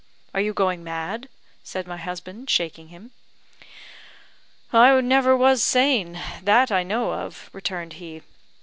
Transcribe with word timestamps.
are 0.33 0.41
you 0.41 0.51
going 0.51 0.83
mad?" 0.83 1.29
said 1.63 1.85
my 1.85 1.97
husband, 1.97 2.49
shaking 2.49 2.87
him. 2.87 3.11
"I 4.73 4.99
never 4.99 5.37
was 5.37 5.61
sane, 5.61 6.19
that 6.41 6.71
I 6.71 6.81
know 6.81 7.13
of," 7.13 7.51
returned 7.53 7.93
he. 8.01 8.23